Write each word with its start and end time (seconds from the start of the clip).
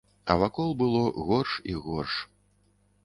А 0.33 0.37
вакол 0.43 0.69
было 0.79 1.03
горш 1.27 1.53
і 1.75 1.79
горш. 1.85 2.15